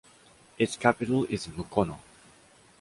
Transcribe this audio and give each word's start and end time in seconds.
Its 0.57 0.75
capital 0.77 1.25
is 1.25 1.45
Mukono. 1.45 1.99